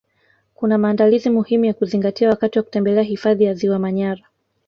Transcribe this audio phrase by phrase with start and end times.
[0.55, 4.23] Kuna maandalizi muhimu ya kuzingatia wakati wa kutembelea hifadhi ya ziwa manyara